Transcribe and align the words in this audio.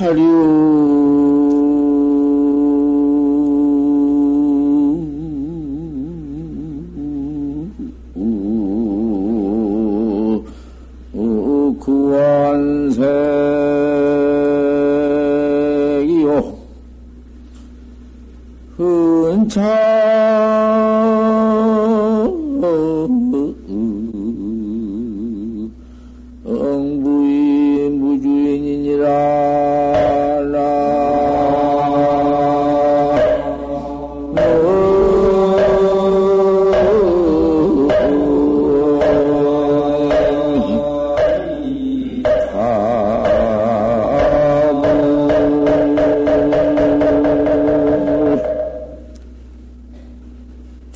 화류 0.00 1.20
구원색이요. 11.80 13.10
흔차 18.76 19.90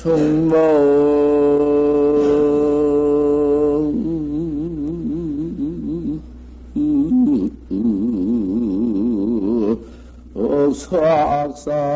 동몽 0.05 1.25
서악사. 10.75 11.71
어, 11.71 11.94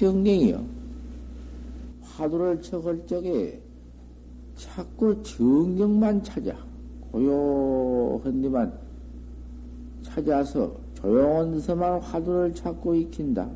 정경이요. 0.00 0.64
화두를 2.00 2.62
척을 2.62 3.06
적에 3.06 3.60
자꾸 4.56 5.22
정경만 5.22 6.22
찾아. 6.22 6.56
고요한 7.12 8.40
데만 8.40 8.72
찾아서 10.00 10.72
조용한 10.94 11.52
데서만 11.52 12.00
화두를 12.00 12.54
찾고 12.54 12.94
익힌다. 12.94 13.46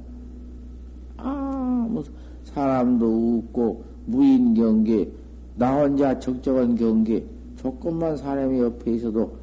아, 1.17 1.87
뭐, 1.89 2.05
사람도 2.45 3.39
없고, 3.47 3.83
무인 4.05 4.53
경계, 4.53 5.11
나 5.57 5.81
혼자 5.81 6.19
적적한 6.19 6.75
경계, 6.77 7.25
조금만 7.57 8.19
사람이 8.19 8.61
옆에 8.61 8.93
있어도 8.93 9.35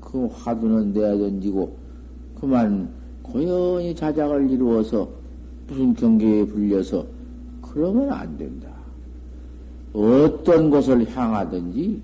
그 0.00 0.26
화두는 0.26 0.92
내야 0.92 1.18
던지고, 1.18 1.76
그만 2.38 2.88
고연히 3.22 3.92
자작을 3.96 4.48
이루어서 4.48 5.25
무슨 5.68 5.94
경계에 5.94 6.46
불려서 6.46 7.06
그러면 7.62 8.10
안 8.10 8.36
된다. 8.38 8.68
어떤 9.92 10.70
곳을 10.70 11.08
향하든지 11.14 12.00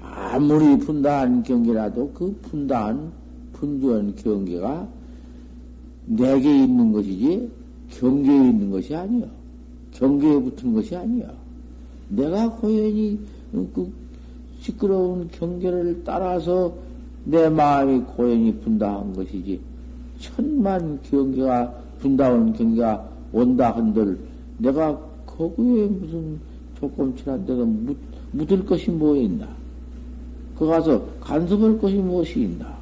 아무리 0.00 0.78
분다한 0.78 1.42
경계라도 1.42 2.10
그 2.12 2.36
분다한 2.42 3.10
분주한 3.54 4.14
경계가 4.16 4.86
내게 6.06 6.64
있는 6.64 6.92
것이지 6.92 7.50
경계에 7.90 8.50
있는 8.50 8.70
것이 8.70 8.94
아니요. 8.94 9.26
경계에 9.92 10.40
붙은 10.40 10.74
것이 10.74 10.94
아니요. 10.94 11.26
내가 12.08 12.50
고연히 12.50 13.18
그 13.52 13.92
시끄러운 14.60 15.28
경계를 15.30 16.02
따라서 16.04 16.74
내 17.24 17.48
마음이 17.48 18.00
고연히 18.00 18.54
분다한 18.60 19.12
것이지 19.14 19.60
천만 20.18 20.98
경계가 21.02 21.87
분다운 22.00 22.52
경계가 22.52 23.08
온다 23.32 23.74
한들 23.76 24.18
내가 24.58 24.98
거기에 25.26 25.86
무슨 25.86 26.38
조금치란 26.78 27.44
묻, 27.84 27.96
묻을 28.32 28.64
것이 28.64 28.90
뭐 28.90 29.16
있나? 29.16 29.46
거 30.56 30.66
가서 30.66 31.00
간섭할 31.20 31.78
것이 31.78 31.94
무엇이 31.96 32.40
있나? 32.42 32.76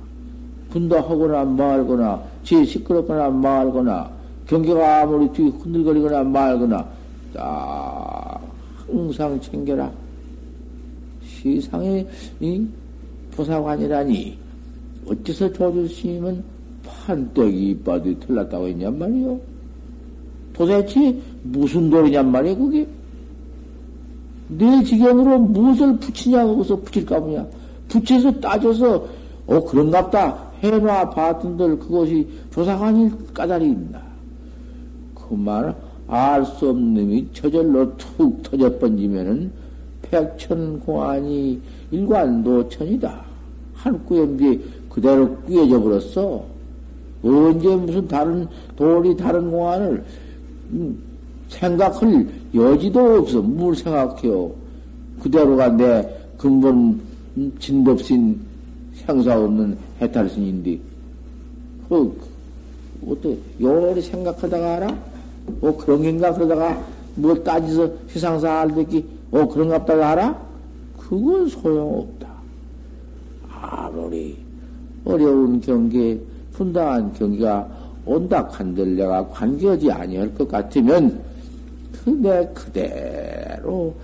분다 0.70 1.00
하거나 1.00 1.44
말거나, 1.44 2.22
제 2.42 2.64
시끄럽거나 2.64 3.30
말거나, 3.30 4.10
경계가 4.46 5.02
아무리 5.02 5.30
뒤 5.32 5.48
흔들거리거나 5.48 6.24
말거나, 6.24 6.86
딱 7.32 8.40
항상 8.86 9.40
챙겨라. 9.40 9.90
시상의 11.24 12.06
이 12.40 12.66
보사관이라니, 13.32 14.38
어째서 15.06 15.52
조주스님은 15.52 16.55
판때기 16.86 17.70
이빨이 17.70 18.20
틀렸다고 18.20 18.68
했냔 18.68 18.98
말이요. 18.98 19.40
도대체 20.52 21.18
무슨 21.42 21.90
돌이냔 21.90 22.30
말이야, 22.30 22.54
그게? 22.56 22.86
내 24.48 24.82
지경으로 24.82 25.38
무엇을 25.40 25.98
붙이냐고 25.98 26.60
해서 26.60 26.76
붙일까 26.76 27.20
보냐. 27.20 27.46
붙여서 27.88 28.40
따져서, 28.40 29.06
어, 29.46 29.64
그런갑다. 29.64 30.46
해놔 30.62 31.10
봤던들 31.10 31.78
그것이 31.78 32.26
조사관일 32.50 33.12
까다리 33.34 33.66
있나. 33.66 34.00
그 35.14 35.34
말 35.34 35.74
알 36.08 36.44
수 36.44 36.68
없는 36.68 36.94
놈이 36.94 37.28
저절로 37.32 37.96
툭 37.96 38.42
터져 38.42 38.78
번지면은 38.78 39.50
백천 40.02 40.78
공안이 40.80 41.60
일관도천이다. 41.90 43.24
한 43.74 44.04
꾸염비에 44.06 44.60
그대로 44.88 45.34
꾸여져 45.38 45.82
버렸어. 45.82 46.44
언제 47.26 47.74
무슨 47.74 48.06
다른 48.06 48.46
돌이 48.76 49.16
다른 49.16 49.50
공안을 49.50 50.04
음, 50.70 50.98
생각할 51.48 52.26
여지도 52.54 53.18
없어. 53.18 53.42
뭘 53.42 53.74
생각해요? 53.74 54.52
그대로가 55.22 55.68
내 55.68 56.08
근본 56.36 57.00
음, 57.36 57.52
진법신 57.58 58.38
생사 58.94 59.38
없는 59.38 59.76
해탈신인데, 60.00 60.78
그, 61.88 62.18
어떻게, 63.06 63.38
요리 63.60 64.00
생각하다가 64.00 64.74
알아? 64.76 64.98
어, 65.60 65.76
그런 65.76 66.02
겐가? 66.02 66.32
그러다가 66.34 66.82
뭐 67.14 67.34
따지서 67.42 67.90
세상사 68.08 68.60
알듣기, 68.60 69.04
어, 69.32 69.46
그런갑다가 69.46 70.10
알아? 70.10 70.46
그건 70.98 71.48
소용없다. 71.48 72.28
아무리 73.50 74.36
어려운 75.04 75.60
경계, 75.60 76.18
분당한 76.56 77.12
경기가 77.12 77.68
온다 78.04 78.48
한들 78.50 78.96
내가 78.96 79.28
관계하지 79.28 79.92
아니할 79.92 80.34
것 80.34 80.48
같으면 80.48 81.20
그내 81.92 82.48
그대로 82.54 83.94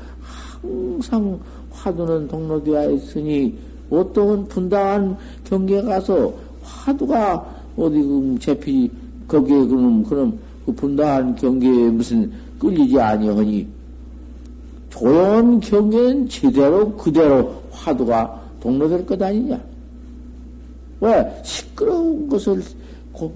항상 0.60 1.38
화두는 1.70 2.28
동로되어 2.28 2.90
있으니 2.92 3.56
어떤 3.90 4.46
분당한 4.48 5.16
경계에 5.44 5.82
가서 5.82 6.32
화두가 6.62 7.46
어디 7.76 8.02
그 8.02 8.36
제피 8.40 8.90
거기에 9.26 9.66
그럼 9.66 10.02
그럼 10.04 10.38
그 10.66 10.72
분당한 10.72 11.34
경계에 11.34 11.90
무슨 11.90 12.30
끌리지 12.58 13.00
아니하니 13.00 13.66
조용 14.90 15.58
경계는 15.58 16.28
제대로 16.28 16.92
그대로 16.96 17.62
화두가 17.70 18.42
동로될 18.60 19.06
것 19.06 19.20
아니냐? 19.20 19.71
왜? 21.02 21.42
시끄러운 21.42 22.28
것을 22.28 22.62
고, 23.12 23.34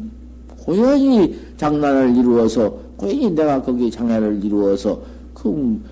고연히 0.64 1.36
장난을 1.56 2.16
이루어서, 2.16 2.70
고연히 2.96 3.28
내가 3.30 3.60
거기에 3.60 3.90
장난을 3.90 4.42
이루어서, 4.44 5.02
그, 5.34 5.82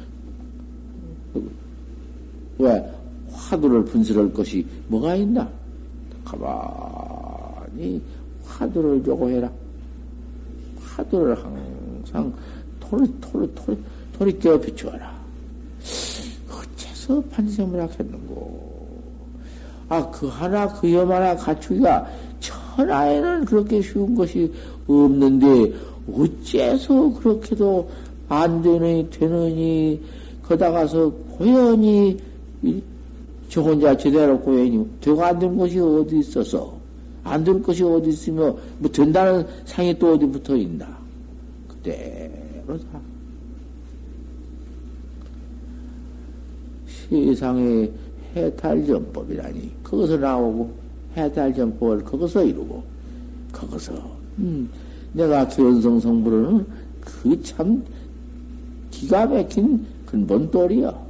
왜? 2.59 2.91
화두를 3.33 3.85
분설할 3.85 4.33
것이 4.33 4.65
뭐가 4.87 5.17
있나? 5.17 5.51
가만히 6.25 8.01
화두를 8.45 9.05
요구해라. 9.05 9.51
화두를 10.81 11.37
항상 11.37 12.33
토리, 12.79 13.13
토리, 13.21 13.53
토리, 13.53 13.77
토리 14.17 14.39
깨어 14.39 14.61
비추어라. 14.61 15.13
어째서 16.49 17.21
판생물학했는고? 17.33 18.74
아, 19.89 20.11
그 20.11 20.27
하나, 20.29 20.67
그 20.69 20.91
염 20.93 21.11
하나 21.13 21.37
갖추기가 21.37 22.07
천하에는 22.41 23.45
그렇게 23.45 23.81
쉬운 23.83 24.15
것이 24.15 24.53
없는데, 24.87 25.73
어째서 26.13 27.13
그렇게도 27.15 27.89
안 28.29 28.63
되느니, 28.63 29.09
되느니, 29.11 30.01
거다 30.43 30.71
가서 30.71 31.11
고연히, 31.37 32.19
저 33.49 33.61
혼자 33.63 33.97
제대로 33.97 34.39
고연히, 34.41 34.87
되고 35.01 35.23
안 35.23 35.39
된 35.39 35.57
것이 35.57 35.79
어디 35.79 36.19
있어서, 36.19 36.75
안 37.23 37.45
될 37.45 37.63
것이 37.63 37.83
어디 37.85 38.11
있으며, 38.11 38.57
뭐 38.79 38.91
된다는 38.91 39.47
상이 39.65 39.99
또 39.99 40.15
어디 40.15 40.27
붙어 40.27 40.57
있나. 40.57 40.87
그대로 41.69 42.79
다. 42.93 43.01
세상에 47.09 47.89
해탈전법이라니, 48.35 49.73
거기서 49.83 50.17
나오고, 50.17 50.73
해탈전법을 51.17 52.05
거기서 52.05 52.45
이루고, 52.45 52.83
거기서, 53.53 53.93
음, 54.39 54.69
내가 55.13 55.47
견성 55.49 56.01
성부로는 56.01 56.67
그 57.01 57.41
참 57.43 57.85
기가 58.91 59.27
막힌 59.27 59.85
근본돌이여. 60.07 61.07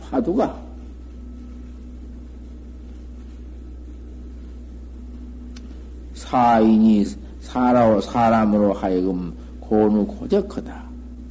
화두가. 0.00 0.60
사인이 6.14 7.04
사람, 7.40 8.00
사람으로 8.00 8.72
하여금 8.74 9.32
고는 9.60 10.06
고적하다. 10.06 10.82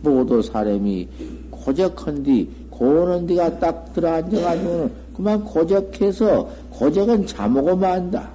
모두 0.01 0.41
사람이 0.41 1.07
고적한디, 1.51 2.49
고는 2.69 3.27
디가 3.27 3.59
딱 3.59 3.94
들어앉아가지고 3.94 4.89
그만 5.21 5.44
고적해서, 5.45 6.50
고적은 6.71 7.27
자목을 7.27 7.77
만다. 7.77 8.31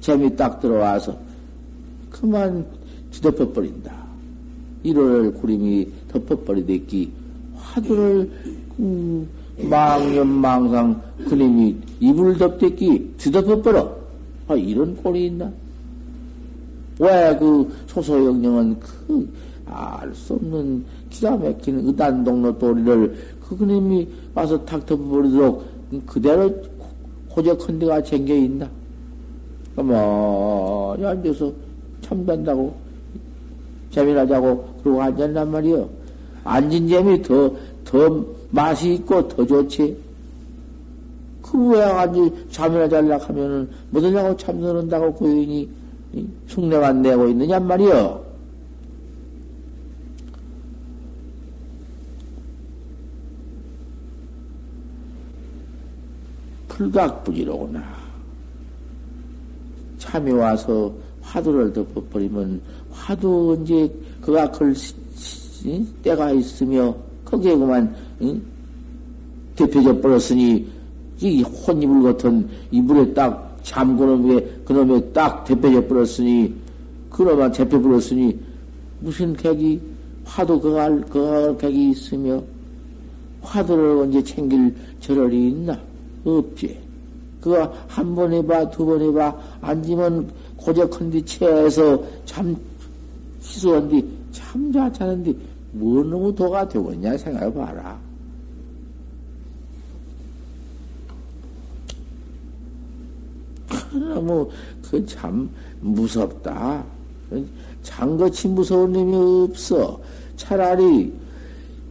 재미 0.00 0.36
딱 0.36 0.60
들어와서, 0.60 1.16
그만 2.08 2.64
뒤덮어버린다. 3.10 3.92
이를 4.84 5.34
구림이 5.34 5.88
덮어버리댔기, 6.12 7.10
화두를, 7.56 8.30
음, 8.78 9.28
망념망상 9.58 11.02
그님이 11.28 11.76
이불 11.98 12.38
덮댔기 12.38 13.14
뒤덮어버려. 13.18 13.96
아, 14.46 14.54
이런 14.54 14.96
꼴이 14.96 15.26
있나? 15.26 15.50
왜 17.00 17.36
그 17.40 17.68
소소영령은 17.88 18.78
그, 18.78 19.28
알 19.66 20.14
수 20.14 20.34
없는 20.34 20.84
기가 21.10 21.36
막힌 21.36 21.86
의단동로 21.88 22.56
도리를 22.58 23.16
그 23.48 23.56
그님이 23.56 24.06
와서 24.34 24.64
탁 24.64 24.86
덮어버리도록 24.86 25.79
그대로 26.06 26.54
호적한 27.34 27.78
데가 27.78 28.02
쟁겨 28.02 28.34
있나? 28.34 28.68
가만히 29.76 31.04
앉아서 31.04 31.52
참단다고, 32.02 32.74
재미나자고, 33.90 34.80
그러고 34.82 35.02
앉았단 35.02 35.50
말이요. 35.50 35.88
앉은 36.44 36.88
재미 36.88 37.22
더, 37.22 37.52
더 37.84 38.24
맛이 38.50 38.94
있고 38.94 39.28
더 39.28 39.46
좋지. 39.46 39.96
그왜 41.42 41.82
앉지 41.82 42.46
잠이나 42.50 42.88
잘라 42.88 43.18
하면은 43.18 43.68
뭐더냐고 43.90 44.36
참선한다고 44.36 45.14
고인이 45.14 45.68
흉내만 46.48 47.02
내고 47.02 47.28
있느냔 47.28 47.66
말이요. 47.66 48.19
불각불이로구나. 56.80 57.82
참이 59.98 60.32
와서 60.32 60.90
화두를 61.20 61.74
덮어버리면 61.74 62.60
화두 62.90 63.52
언제 63.52 63.92
그가 64.22 64.50
걸 64.50 64.74
때가 66.02 66.32
있으며 66.32 66.96
거기에 67.26 67.54
그만 67.54 67.94
응? 68.22 68.40
대표져 69.54 70.00
버렸으니 70.00 70.66
이 71.20 71.42
혼이불 71.42 72.02
같은 72.02 72.48
이불에 72.70 73.12
딱 73.12 73.58
잠그는 73.62 74.24
위에 74.24 74.40
그놈에 74.64 75.12
딱 75.12 75.44
대표져 75.44 75.86
버렸으니 75.86 76.54
그놈만 77.10 77.52
대표 77.52 77.80
버렸으니 77.82 78.40
무슨 79.00 79.34
객이 79.34 79.78
화두 80.24 80.58
그가 80.58 80.88
그가 81.00 81.54
객이 81.58 81.90
있으며 81.90 82.42
화두를 83.42 83.98
언제 83.98 84.22
챙길 84.24 84.74
저럴이 85.00 85.48
있나 85.48 85.89
없지. 86.24 86.78
그거 87.40 87.72
한 87.88 88.14
번 88.14 88.32
해봐 88.32 88.70
두 88.70 88.84
번 88.84 89.00
해봐 89.00 89.34
앉으면 89.62 90.30
고적한 90.56 91.10
뒤 91.10 91.24
체해서 91.24 92.02
참 92.26 92.54
희소한뒤 93.40 94.04
참 94.32 94.70
자차는데 94.72 95.34
뭐 95.72 96.02
너무 96.04 96.34
도가 96.34 96.68
되겠냐 96.68 97.16
생각해봐라. 97.16 97.98
너무 103.92 104.48
그 104.90 105.04
참 105.06 105.48
무섭다. 105.80 106.84
장거치 107.82 108.48
무서운 108.48 108.92
놈이 108.92 109.48
없어. 109.50 110.00
차라리 110.36 111.12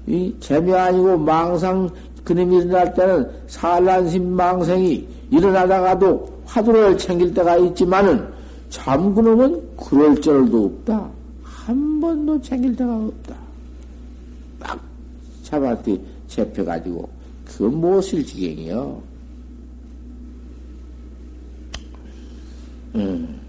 이 0.07 0.35
재미 0.39 0.73
아니고 0.73 1.17
망상 1.17 1.89
그놈이 2.23 2.57
일어날 2.57 2.93
때는 2.93 3.29
산란심 3.47 4.31
망생이 4.31 5.07
일어나다가도 5.31 6.41
화두를 6.45 6.97
챙길 6.97 7.33
때가 7.33 7.57
있지만은 7.57 8.27
참 8.69 9.13
그놈은 9.13 9.61
그럴 9.77 10.19
줄도 10.19 10.65
없다. 10.65 11.09
한 11.43 12.01
번도 12.01 12.41
챙길 12.41 12.75
데가 12.75 12.95
없다. 12.95 13.35
딱 14.59 14.79
잡았더니 15.43 16.01
잡혀가지고 16.27 17.09
그건 17.45 17.75
무엇일 17.75 18.25
지경이요? 18.25 19.01
음. 22.95 23.39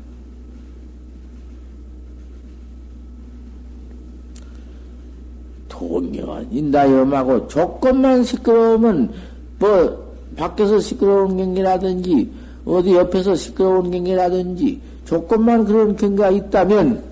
동경은 5.80 6.48
인다염하고 6.52 7.48
조건만 7.48 8.22
시끄러우면 8.22 9.10
뭐 9.58 10.10
밖에서 10.36 10.78
시끄러운 10.78 11.38
경기라든지 11.38 12.30
어디 12.66 12.94
옆에서 12.94 13.34
시끄러운 13.34 13.90
경기라든지 13.90 14.78
조건만 15.06 15.64
그런 15.64 15.96
경기가 15.96 16.30
있다면 16.30 17.02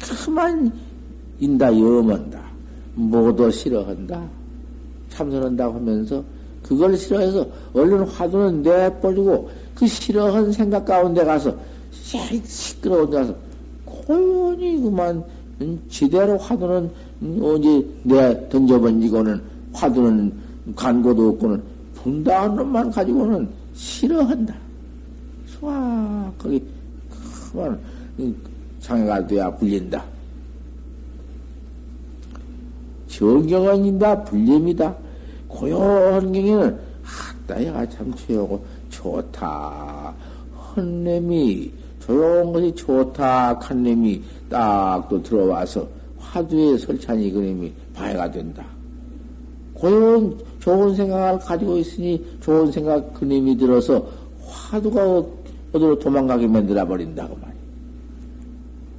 그만 0.00 0.72
인다 1.38 1.68
염한다 1.78 2.40
모두 2.94 3.50
싫어한다 3.50 4.22
참선한다고 5.10 5.74
하면서 5.74 6.24
그걸 6.62 6.96
싫어해서 6.96 7.46
얼른 7.74 8.04
화두는 8.04 8.62
내버리고 8.62 9.50
그 9.74 9.86
싫어한 9.86 10.52
생각 10.52 10.86
가운데 10.86 11.22
가서 11.24 11.54
시끄러운 11.92 13.10
데 13.10 13.16
가서 13.18 13.34
고연히 13.84 14.80
그만 14.80 15.22
지대로 15.88 16.38
화두는 16.38 16.90
언제 17.40 17.86
내 18.02 18.48
던져번지고는 18.48 19.40
화두는 19.72 20.32
간고도 20.74 21.30
없고는 21.30 21.62
분다한 21.94 22.56
놈만 22.56 22.90
가지고는 22.90 23.48
싫어한다. 23.74 24.54
쏴 25.60 26.32
거기 26.38 26.62
그만 27.52 27.78
장애가 28.80 29.26
돼야 29.26 29.50
불린다. 29.54 30.04
정경은인다 33.06 34.24
불림이다. 34.24 34.96
고요한 35.46 36.32
경에는 36.32 36.78
아따 37.46 37.62
얘가 37.62 37.88
참 37.88 38.12
최고고 38.16 38.64
좋다. 38.90 40.12
헌냄이 40.74 41.72
조용한 42.00 42.52
것이 42.52 42.74
좋다. 42.74 43.54
한 43.60 43.82
냄이 43.82 44.22
딱 44.48 45.06
또 45.08 45.22
들어와서 45.22 45.86
화두에 46.32 46.78
설찬이 46.78 47.30
그림이 47.30 47.70
방해가 47.92 48.30
된다. 48.30 48.64
고요한 49.74 50.38
좋은 50.60 50.94
생각을 50.94 51.38
가지고 51.40 51.76
있으니 51.76 52.24
좋은 52.40 52.72
생각 52.72 53.12
그림이 53.14 53.56
들어서 53.56 54.06
화두가 54.46 55.22
어디로 55.72 55.98
도망가게 55.98 56.46
만들어 56.46 56.86
버린다고 56.86 57.36
말이야. 57.36 57.52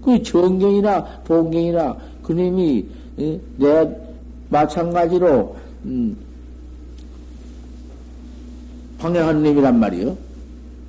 그 0.03 0.21
정경이나 0.21 1.23
동경이나 1.23 1.97
그님이 2.21 2.85
내 3.57 3.97
마찬가지로 4.49 5.55
음, 5.85 6.15
방해하는 8.99 9.41
놈이란 9.41 9.79
말이요. 9.79 10.15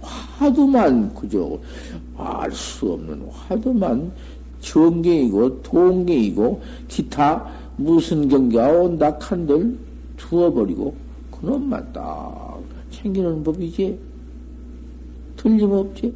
화두만 0.02 1.14
그저 1.14 1.58
알 2.16 2.52
수 2.52 2.92
없는 2.92 3.26
화두만 3.32 4.12
정경이고 4.64 5.62
동경이고 5.62 6.62
기타 6.88 7.46
무슨 7.76 8.28
경계가 8.28 8.68
온다 8.68 9.16
한들 9.20 9.76
두어버리고 10.16 10.94
그놈만 11.30 11.92
딱 11.92 12.58
챙기는 12.90 13.44
법이지? 13.44 13.98
틀림없지? 15.36 16.14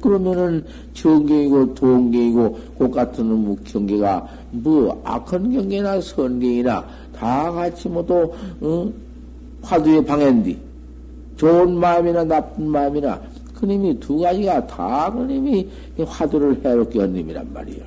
그러면은 0.00 0.64
정경이고 0.92 1.74
동경이고 1.74 2.58
그 2.78 2.90
같은 2.90 3.26
뭐 3.26 3.56
경계가 3.64 4.28
뭐 4.50 5.00
악한 5.04 5.52
경계나 5.52 6.00
선경이나 6.00 6.84
다 7.16 7.50
같이 7.52 7.88
모두 7.88 8.30
어? 8.60 8.92
화두의 9.62 10.04
방해인데 10.04 10.58
좋은 11.36 11.76
마음이나 11.76 12.24
나쁜 12.24 12.68
마음이나 12.68 13.20
그님이 13.54 13.98
두 14.00 14.18
가지가 14.18 14.66
다 14.66 15.12
그님이 15.12 15.68
화두를 16.06 16.64
해롭게 16.64 17.00
한 17.00 17.12
님이란 17.12 17.52
말이요. 17.52 17.82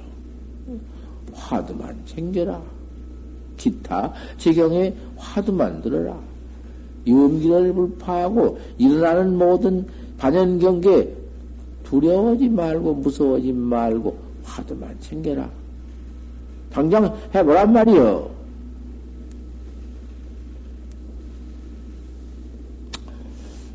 화두만 1.33 1.95
챙겨라. 2.05 2.61
기타 3.57 4.13
지경에 4.37 4.93
화두만 5.17 5.81
들어라. 5.81 6.17
염기를 7.05 7.73
불파하고 7.73 8.59
일어나는 8.77 9.37
모든 9.37 9.87
반연경계 10.17 11.15
두려워하지 11.83 12.49
말고 12.49 12.95
무서워하지 12.95 13.53
말고 13.53 14.17
화두만 14.43 14.95
챙겨라. 14.99 15.49
당장 16.71 17.15
해보란 17.33 17.71
말이요. 17.73 18.37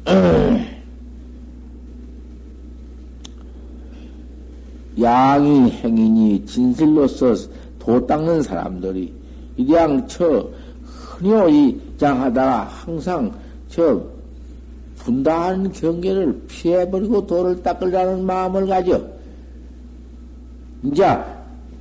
양이 5.03 5.71
행인이 5.71 6.45
진실로서 6.47 7.35
도 7.79 8.07
닦는 8.07 8.43
사람들이 8.43 9.13
이량 9.57 10.07
저 10.07 10.49
흔히 10.85 11.81
장하다가 11.99 12.65
항상 12.65 13.33
저 13.69 14.01
분다한 14.97 15.73
경계를 15.73 16.43
피해버리고 16.47 17.27
도를 17.27 17.63
닦으려는 17.63 18.25
마음을 18.25 18.67
가져. 18.67 19.03
이제 20.85 21.05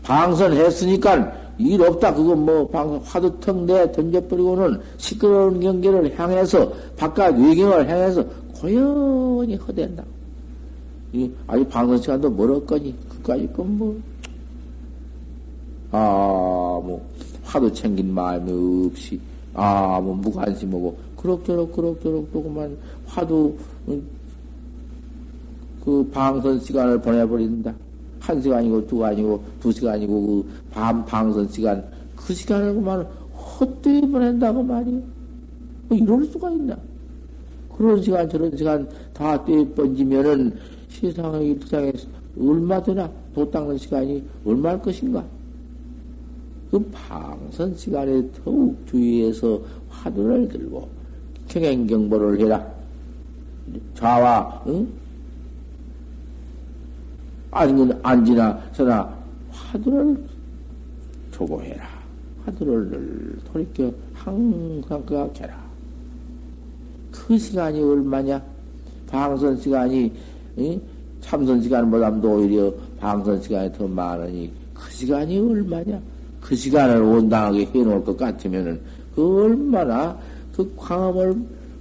방선했으니까 0.03 1.31
일 1.59 1.81
없다. 1.83 2.13
그거 2.15 2.35
뭐 2.35 2.67
방, 2.67 2.99
화두턱 3.03 3.65
내 3.65 3.91
던져버리고는 3.91 4.79
시끄러운 4.97 5.59
경계를 5.59 6.19
향해서 6.19 6.71
바깥 6.97 7.37
외경을 7.37 7.87
향해서 7.87 8.23
고연히 8.55 9.55
허댄다. 9.55 10.03
아직 11.47 11.69
방선 11.69 11.97
시간도 12.01 12.29
멀었거니. 12.31 12.95
그까지 13.21 13.47
건 13.53 13.77
뭐, 13.77 14.01
아, 15.91 15.97
뭐, 16.83 17.05
화두 17.43 17.71
챙긴 17.73 18.13
마음이 18.13 18.87
없이, 18.87 19.19
아, 19.53 19.99
뭐, 20.01 20.15
무관심하고, 20.15 20.97
그럭저럭, 21.17 21.71
그럭저럭, 21.71 22.31
또 22.31 22.43
그만, 22.43 22.77
화두, 23.05 23.55
그 25.83 26.09
방선 26.11 26.59
시간을 26.59 27.01
보내버린다. 27.01 27.73
한 28.19 28.41
시간이고, 28.41 28.87
두 28.87 28.97
시간이고, 28.97 29.43
두 29.59 29.71
시간이고, 29.71 30.21
그 30.43 30.61
밤 30.71 31.05
방선 31.05 31.49
시간, 31.49 31.83
그 32.15 32.33
시간을 32.33 32.73
그만 32.75 33.03
헛되이 33.35 34.01
보낸다고 34.01 34.63
말이야. 34.63 34.99
뭐 35.89 35.97
이럴 35.97 36.25
수가 36.25 36.49
있나? 36.51 36.77
그런 37.75 38.01
시간, 38.01 38.29
저런 38.29 38.55
시간 38.55 38.87
다 39.13 39.43
떼 39.43 39.67
번지면은 39.73 40.57
이 40.89 40.93
세상에 40.93 41.55
얼마 42.39 42.81
되나? 42.81 43.11
도 43.33 43.49
닦는 43.49 43.77
시간이 43.77 44.23
얼마일 44.45 44.79
것인가? 44.79 45.23
그 46.69 46.79
방선 46.91 47.75
시간에 47.75 48.23
더욱 48.43 48.77
주의해서 48.87 49.59
화두를 49.89 50.47
들고 50.47 50.87
경행경보를 51.49 52.39
해라. 52.39 52.65
좌와, 53.93 54.63
응? 54.67 54.87
아니면 57.51 57.99
앉으나 58.01 58.61
서나 58.71 59.13
화두를 59.51 60.23
조고해라. 61.31 61.85
화두를 62.45 63.37
돌이켜 63.51 63.91
항상 64.13 65.05
그각해라. 65.05 65.61
그 67.11 67.37
시간이 67.37 67.81
얼마냐? 67.81 68.41
방선 69.07 69.57
시간이 69.57 70.13
응? 70.57 70.81
참선 71.21 71.61
시간보다도 71.61 72.35
오히려 72.35 72.73
방선 72.99 73.41
시간이 73.41 73.71
더 73.73 73.87
많으니 73.87 74.51
그 74.73 74.91
시간이 74.91 75.39
얼마냐? 75.39 75.99
그 76.41 76.55
시간을 76.55 77.01
온당하게 77.01 77.65
해놓을 77.65 78.03
것 78.03 78.17
같으면은 78.17 78.79
그 79.15 79.43
얼마나 79.43 80.17
그 80.55 80.73
광음을 80.75 81.35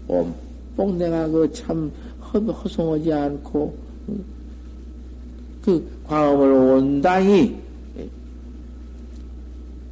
옴뽕 0.07 0.99
내가 0.99 1.27
그 1.29 1.51
참 1.53 1.91
허송하지 2.33 3.13
않고 3.13 3.77
그 5.63 5.91
광음을 6.05 6.53
온당히 6.53 7.59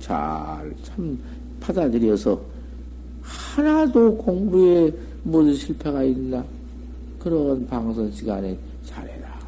잘 0.01 0.73
참 0.83 1.19
받아들여서 1.61 2.41
하나도 3.23 4.17
공부에 4.17 4.91
무슨 5.23 5.55
실패가 5.55 6.03
있나 6.05 6.45
그런 7.19 7.67
방송 7.67 8.11
시간에 8.11 8.57
잘해라. 8.85 9.39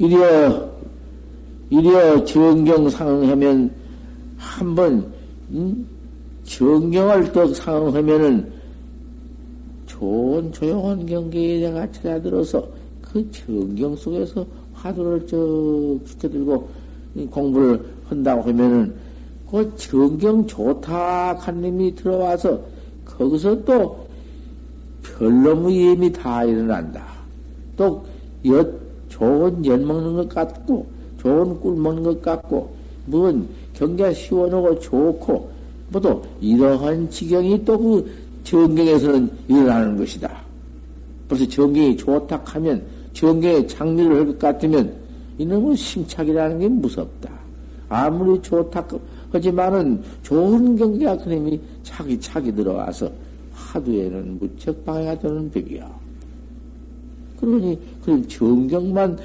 이려, 0.00 0.66
이려 1.68 2.24
정경 2.24 2.88
상하면 2.88 3.70
한번, 4.38 5.12
음? 5.50 5.86
정경을 6.44 7.30
또 7.32 7.52
상하면은 7.52 8.50
좋은 9.86 10.50
조용한 10.52 11.04
경계에 11.04 11.60
내가 11.60 11.92
찾아들어서 11.92 12.66
그 13.02 13.30
정경 13.30 13.94
속에서 13.94 14.46
화두를 14.72 15.26
쭉 15.26 16.00
지켜들고 16.06 16.66
공부를 17.30 17.84
한다고 18.08 18.40
하면은 18.48 18.94
그 19.50 19.70
정경 19.76 20.46
좋다 20.46 21.34
한 21.34 21.60
놈이 21.60 21.94
들어와서 21.94 22.58
거기서 23.04 23.64
또 23.64 24.06
별놈의 25.02 25.88
예미 25.88 26.10
다 26.10 26.42
일어난다. 26.44 27.04
또 27.76 28.02
엿, 28.46 28.89
좋은 29.10 29.64
연 29.66 29.86
먹는 29.86 30.14
것 30.14 30.28
같고, 30.30 30.86
좋은 31.20 31.60
꿀 31.60 31.76
먹는 31.76 32.02
것 32.02 32.22
같고, 32.22 32.74
뭔 33.04 33.46
경계 33.74 34.12
시원하고 34.14 34.78
좋고, 34.80 35.50
뭐또 35.90 36.22
이러한 36.40 37.10
지경이 37.10 37.64
또 37.64 37.76
그 37.76 38.10
정경에서는 38.44 39.30
일어나는 39.48 39.98
것이다. 39.98 40.30
벌써 41.28 41.46
정경이 41.46 41.96
좋다 41.96 42.40
하면, 42.44 42.82
정경에 43.12 43.66
장미를 43.66 44.16
할 44.16 44.26
것 44.26 44.38
같으면, 44.38 44.94
이놈은 45.38 45.76
심착이라는 45.76 46.58
게 46.58 46.68
무섭다. 46.68 47.30
아무리 47.88 48.40
좋다 48.40 48.86
하지만은 49.32 50.02
좋은 50.22 50.76
경계가 50.76 51.18
그놈이 51.18 51.60
차기 51.82 52.18
차기 52.20 52.54
들어와서 52.54 53.10
하두에는 53.52 54.38
무척 54.38 54.84
방해가 54.84 55.18
되는 55.18 55.50
법이야. 55.50 55.99
그러니, 57.40 57.78
그 58.04 58.28
정경만 58.28 59.18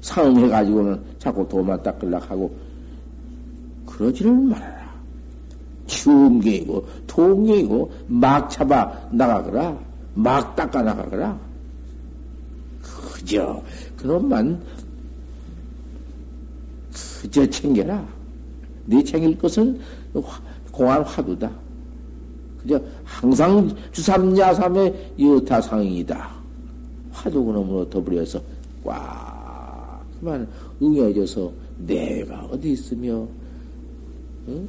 상응해가지고는 0.00 1.00
자꾸 1.18 1.46
도만 1.48 1.82
닦으려고 1.82 2.24
하고, 2.24 2.56
그러지를 3.86 4.32
말아라. 4.32 4.84
중경이고, 5.86 6.86
통경이고, 7.06 7.92
막 8.08 8.50
잡아 8.50 8.92
나가거라. 9.12 9.78
막 10.14 10.56
닦아 10.56 10.82
나가거라. 10.82 11.38
그저, 12.80 13.62
그놈만, 13.96 14.60
그저 17.24 17.46
챙겨라. 17.48 18.06
네 18.86 19.02
챙길 19.02 19.38
것은 19.38 19.80
공안 20.70 21.02
화두다. 21.02 21.50
그저 22.62 22.80
항상 23.02 23.74
주삼야삼의 23.92 25.14
여타상이다. 25.18 26.33
화두 27.24 27.42
그놈으로 27.42 27.88
더불여서 27.88 28.38
꽉 28.84 30.04
그만 30.20 30.46
응해져서 30.82 31.50
내가 31.78 32.44
어디 32.52 32.72
있으며 32.72 33.26
응? 34.48 34.68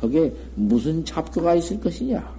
거기에 0.00 0.32
무슨 0.54 1.04
잡조가 1.04 1.56
있을 1.56 1.80
것이냐? 1.80 2.38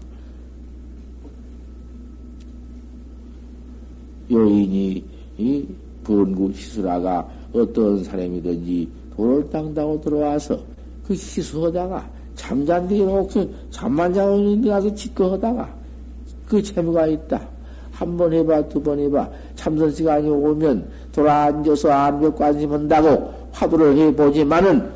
요인이 4.31 5.03
이 5.37 5.67
분구 6.05 6.53
시수라가 6.53 7.29
어떤 7.51 8.01
사람이든지 8.01 8.87
돌을 9.17 9.49
땅다고 9.49 9.99
들어와서 9.99 10.63
그 11.05 11.13
희수하다가 11.13 12.09
잠잔 12.35 12.87
뒤에 12.87 13.03
놓고 13.03 13.53
잠만 13.71 14.13
자고 14.13 14.37
있는 14.37 14.61
데 14.61 14.69
가서 14.69 14.95
짓거 14.95 15.33
하다가 15.33 15.75
그 16.47 16.63
재미가 16.63 17.07
있다. 17.07 17.58
한 17.99 18.15
번 18.15 18.31
해봐, 18.31 18.69
두 18.69 18.81
번 18.81 18.97
해봐. 18.99 19.29
참선 19.55 19.91
시간이 19.91 20.29
오면 20.29 20.87
돌아앉아서 21.11 21.91
안벽 21.91 22.37
관심한다고 22.37 23.33
화두를 23.51 23.97
해보지만은 23.97 24.89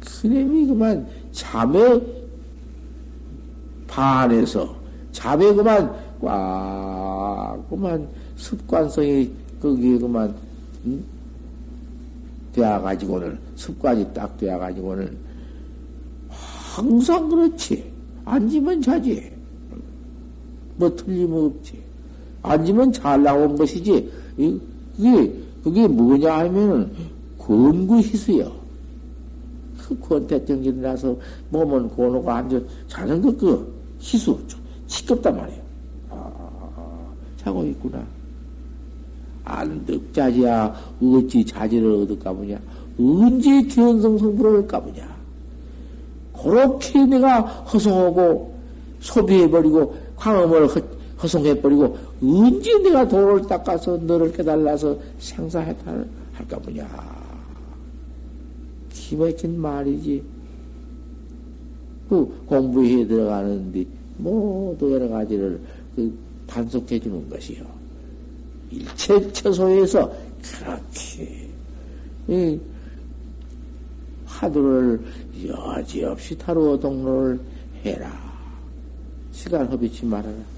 그놈이 0.00 0.66
그만 0.68 1.06
잠에 1.32 2.00
반해서 3.86 4.74
잠에 5.12 5.52
그만 5.52 5.92
꽉 6.22 7.58
그만 7.68 8.08
습관성이 8.36 9.30
거기에 9.60 9.98
그만 9.98 10.34
응? 10.86 11.04
되어가지고는 12.54 13.38
습관이 13.56 14.14
딱 14.14 14.34
되어가지고는 14.38 15.14
항상 16.28 17.28
그렇지 17.28 17.84
앉으면 18.24 18.80
자지 18.80 19.30
뭐 20.76 20.94
틀림없지 20.96 21.87
앉으면 22.42 22.92
잘 22.92 23.22
나온 23.22 23.56
것이지. 23.56 24.10
그게 24.36 25.32
그게 25.62 25.86
뭐냐 25.86 26.38
하면은 26.38 26.90
권구희수요. 27.38 28.52
그 29.78 29.98
권태정진이라서 30.00 31.16
몸은 31.50 31.88
고노고 31.88 32.30
앉아 32.30 32.60
자는 32.88 33.22
것 33.22 33.36
그 33.38 33.78
희수 34.00 34.38
시끄럽단 34.86 35.36
말이에요. 35.36 35.60
아, 36.10 36.30
자고 37.36 37.64
있구나. 37.64 38.04
안득자지야 39.44 40.74
어찌 41.02 41.44
자질을 41.44 42.02
얻을까 42.02 42.32
보냐. 42.32 42.58
언제 42.98 43.62
견성 43.62 44.18
성불을 44.18 44.56
할까 44.58 44.80
보냐. 44.80 45.16
그렇게 46.42 47.04
내가 47.06 47.40
허송하고 47.40 48.54
소비해버리고 49.00 49.94
광음을 50.16 50.68
허, 51.18 51.22
허송해버리고 51.22 51.98
언제 52.22 52.78
내가 52.78 53.06
도를 53.06 53.46
닦아서 53.46 53.96
너를 53.98 54.32
깨달아서 54.32 54.98
생사해탈 55.18 56.06
할까 56.32 56.58
보냐 56.58 56.88
기막힌 58.90 59.60
말이지 59.60 60.22
그 62.08 62.44
공부해 62.46 63.06
들어가는데 63.06 63.84
모두 64.16 64.92
여러 64.92 65.08
가지를 65.08 65.60
그 65.94 66.12
단속해 66.46 66.98
주는 66.98 67.28
것이요. 67.28 67.64
일체 68.70 69.32
처소에서 69.32 70.12
그렇게 70.42 71.48
이 72.28 72.58
화두를 74.26 75.00
여지없이 75.46 76.36
타로 76.36 76.78
동로를 76.78 77.40
해라. 77.84 78.10
시간 79.32 79.66
허비치 79.66 80.04
말아라. 80.06 80.57